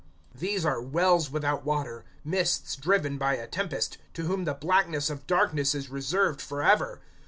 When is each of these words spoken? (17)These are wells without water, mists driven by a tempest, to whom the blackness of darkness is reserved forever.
(17)These 0.35 0.65
are 0.65 0.81
wells 0.81 1.29
without 1.29 1.63
water, 1.63 2.05
mists 2.25 2.75
driven 2.75 3.19
by 3.19 3.35
a 3.35 3.45
tempest, 3.45 3.99
to 4.15 4.23
whom 4.23 4.45
the 4.45 4.55
blackness 4.55 5.11
of 5.11 5.27
darkness 5.27 5.75
is 5.75 5.91
reserved 5.91 6.41
forever. 6.41 7.01